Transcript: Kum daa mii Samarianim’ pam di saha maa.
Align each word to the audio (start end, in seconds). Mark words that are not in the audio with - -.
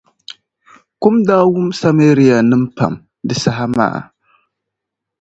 Kum 1.01 1.15
daa 1.27 1.45
mii 1.53 1.75
Samarianim’ 1.79 2.63
pam 2.75 2.93
di 3.27 3.35
saha 3.41 3.65
maa. 3.77 3.99